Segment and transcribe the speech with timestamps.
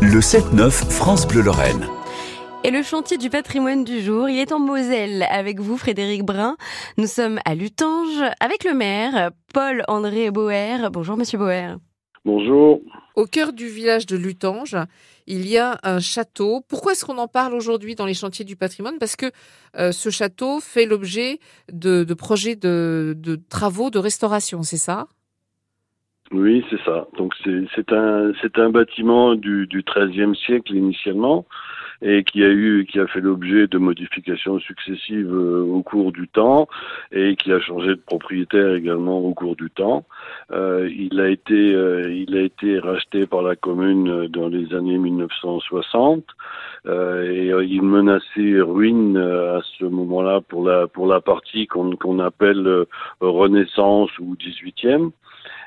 [0.00, 1.88] Le 7-9 France Bleu Lorraine.
[2.62, 6.56] Et le chantier du patrimoine du jour, il est en Moselle avec vous, Frédéric Brun.
[6.98, 10.88] Nous sommes à Lutange avec le maire, Paul-André Boer.
[10.92, 11.78] Bonjour, monsieur Boer.
[12.24, 12.80] Bonjour.
[13.16, 14.76] Au cœur du village de Lutange,
[15.26, 16.62] il y a un château.
[16.68, 18.98] Pourquoi est-ce qu'on en parle aujourd'hui dans les chantiers du patrimoine?
[18.98, 19.32] Parce que
[19.76, 21.40] euh, ce château fait l'objet
[21.72, 23.16] de, projets de,
[23.48, 25.08] travaux de restauration, c'est ça?
[26.30, 27.06] Oui, c'est ça.
[27.16, 31.46] Donc c'est un, un bâtiment du, du XIIIe siècle initialement
[32.02, 36.28] et qui a eu, qui a fait l'objet de modifications successives euh, au cours du
[36.28, 36.68] temps
[37.10, 40.04] et qui a changé de propriétaire également au cours du temps.
[40.52, 44.98] Euh, il a été, euh, il a été racheté par la commune dans les années
[44.98, 46.24] 1960
[46.86, 52.86] et il menaçait ruine à ce moment-là pour la pour la partie qu'on qu'on appelle
[53.20, 55.10] Renaissance ou 18e.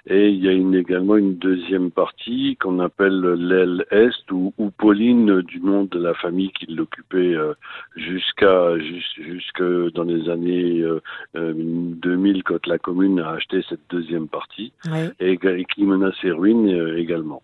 [0.08, 4.72] Et il y a une, également une deuxième partie qu'on appelle l'aile Est ou, ou,
[4.72, 7.54] Pauline du nom de la famille qui l'occupait euh,
[7.96, 10.84] jusqu'à jusque dans les années
[11.36, 14.74] 2000 euh, quand la commune a acheté cette deuxième partie
[15.20, 17.44] et, qui menaçait ruine euh, également.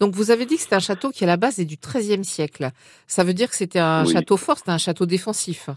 [0.00, 2.24] Donc vous avez dit que c'était un château qui à la base est du XIIIe
[2.24, 2.70] siècle.
[3.06, 5.70] Ça veut dire que c'était un château fort, c'était un château défensif.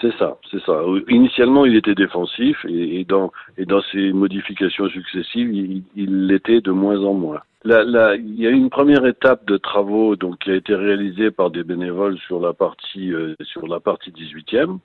[0.00, 0.82] C'est ça, c'est ça.
[1.08, 7.00] Initialement, il était défensif et, dans, et dans ses modifications successives, il l'était de moins
[7.04, 7.40] en moins.
[7.66, 11.50] Là, il y a une première étape de travaux donc qui a été réalisée par
[11.50, 14.80] des bénévoles sur la partie euh, sur la partie 18e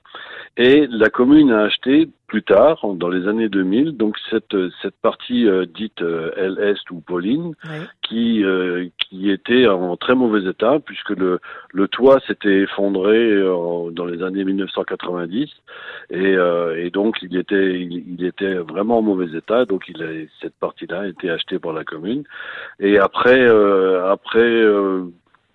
[0.60, 5.48] et la commune a acheté plus tard dans les années 2000 donc cette cette partie
[5.48, 7.54] euh, dite euh, L-Est ou Pauline
[8.02, 8.44] qui
[8.98, 11.40] qui était en très mauvais état puisque le
[11.72, 13.40] le toit s'était effondré
[13.92, 15.48] dans les années 1990
[16.10, 16.36] et,
[16.76, 19.64] et donc il était il, était vraiment en mauvais état.
[19.64, 20.08] Donc il a,
[20.40, 22.24] cette partie-là a été achetée par la commune.
[22.78, 25.04] Et après, euh, après euh,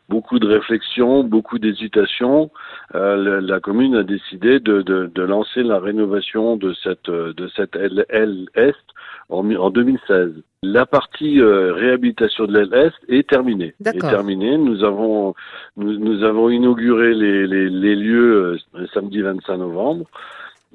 [0.09, 2.51] beaucoup de réflexions, beaucoup d'hésitations,
[2.93, 7.75] euh, la, commune a décidé de, de, de, lancer la rénovation de cette de cette
[7.75, 8.85] est
[9.29, 10.31] en, en 2016.
[10.63, 13.73] La partie réhabilitation de l'aile est est terminée.
[13.85, 14.57] Est terminée.
[14.57, 15.33] Nous avons
[15.77, 18.57] nous, nous avons inauguré les, les, les lieux
[18.93, 20.05] samedi 25 novembre.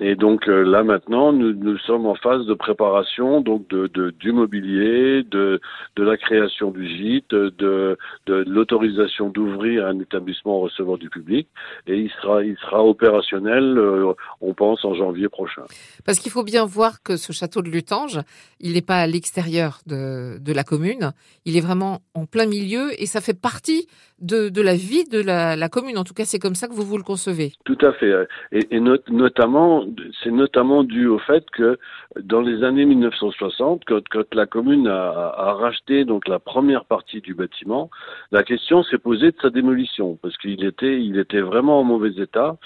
[0.03, 4.11] Et donc euh, là maintenant, nous, nous, sommes en phase de préparation donc de, de
[4.19, 5.61] du mobilier, de,
[5.97, 11.49] de la création du gîte, de, de, l'autorisation d'ouvrir un établissement recevant du public,
[11.87, 15.65] et il sera il sera opérationnel, euh, on pense en janvier prochain.
[16.07, 18.21] Parce qu'il faut bien voir que ce château de Lutange,
[18.59, 21.13] il n'est pas à l'extérieur de, de la commune,
[21.45, 23.87] il est vraiment en plein milieu et ça fait partie
[24.23, 25.99] de, de la vie de la, la commune.
[25.99, 27.53] En tout cas, c'est comme ça que vous vous le concevez.
[27.65, 28.13] Tout à fait,
[28.53, 29.85] et, et notamment
[30.23, 31.79] c'est notamment dû au fait que
[32.21, 37.91] dans les années 1960, quand, la commune a, racheté donc la première partie du bâtiment,
[38.33, 42.13] la question s'est posée de sa démolition parce qu'il était, il était vraiment en mauvais
[42.23, 42.57] état.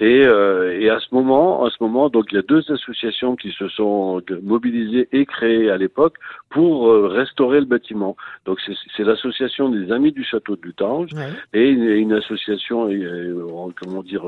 [0.00, 3.36] Et, euh, et à ce moment, à ce moment, donc il y a deux associations
[3.36, 6.16] qui se sont mobilisées et créées à l'époque
[6.50, 8.16] pour euh, restaurer le bâtiment.
[8.44, 8.58] Donc
[8.96, 11.10] c'est l'association des Amis du Château de Lutange
[11.52, 13.46] et une, association, euh,
[13.80, 14.24] comment dire,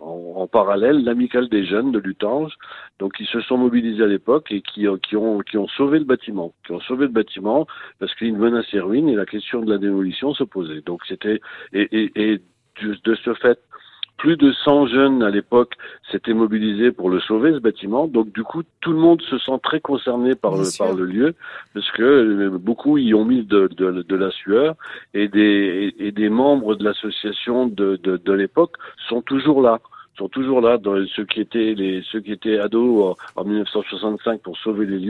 [0.00, 2.52] en, en parallèle, l'Amicale des jeunes de Lutange,
[2.98, 6.04] donc ils se sont mobilisés à l'époque et qui, qui, ont, qui ont sauvé le
[6.04, 7.66] bâtiment, qui ont sauvé le bâtiment
[7.98, 10.80] parce qu'il menaçait ruine et la question de la démolition se posait.
[10.82, 11.40] Donc c'était
[11.72, 12.42] et, et, et
[12.82, 13.58] de ce fait,
[14.20, 15.72] plus de 100 jeunes à l'époque
[16.12, 18.06] s'étaient mobilisés pour le sauver ce bâtiment.
[18.06, 21.34] Donc du coup, tout le monde se sent très concerné par le, par le lieu
[21.72, 24.74] parce que euh, beaucoup y ont mis de, de, de la sueur
[25.14, 28.76] et des, et, des membres de l'association de, de, de l'époque
[29.08, 29.80] sont toujours là
[30.18, 34.42] sont toujours là dans ceux qui étaient les ceux qui étaient ados en, en 1965
[34.42, 35.08] pour sauver les lieux